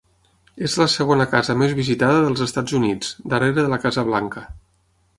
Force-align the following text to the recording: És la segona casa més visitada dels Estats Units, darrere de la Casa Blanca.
És 0.67 0.77
la 0.81 0.87
segona 0.93 1.27
casa 1.33 1.57
més 1.63 1.77
visitada 1.81 2.25
dels 2.25 2.43
Estats 2.49 2.79
Units, 2.83 3.15
darrere 3.35 3.59
de 3.67 3.71
la 3.75 3.83
Casa 3.89 4.09
Blanca. 4.13 4.49